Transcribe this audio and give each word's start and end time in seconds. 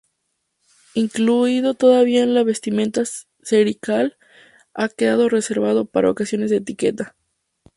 Incluido 0.95 1.75
todavía 1.75 2.23
en 2.23 2.33
la 2.33 2.43
vestimenta 2.43 3.03
clerical, 3.47 4.17
ha 4.73 4.89
quedado 4.89 5.29
reservado 5.29 5.85
para 5.85 6.09
ocasiones 6.09 6.49
de 6.49 6.57
etiqueta. 6.57 7.15